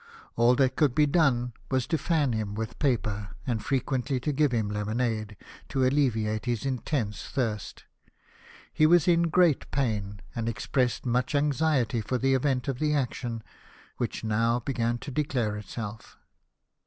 All 0.35 0.55
that 0.55 0.75
could 0.75 0.95
be 0.95 1.05
done 1.05 1.53
was 1.69 1.85
to 1.85 1.97
fan 1.99 2.33
him 2.33 2.55
with 2.55 2.79
paper, 2.79 3.35
and 3.45 3.63
frequently 3.63 4.19
to 4.21 4.31
give 4.31 4.51
him 4.51 4.67
lemonade, 4.67 5.37
to 5.69 5.85
alleviate 5.85 6.45
his 6.45 6.65
intense 6.65 7.25
thirst. 7.27 7.83
He 8.73 8.87
was 8.87 9.07
in 9.07 9.29
great 9.29 9.69
pain, 9.69 10.21
and 10.33 10.49
expressed 10.49 11.05
much 11.05 11.35
anxiety 11.35 12.01
for 12.01 12.17
the 12.17 12.33
event 12.33 12.67
of 12.67 12.79
the 12.79 12.95
action, 12.95 13.43
which 13.97 14.23
now 14.23 14.59
began 14.59 14.97
to 14.97 15.11
declare 15.11 15.55
itself. 15.55 16.17